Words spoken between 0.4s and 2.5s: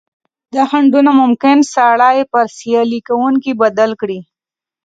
دا خنډونه ممکن سړی پر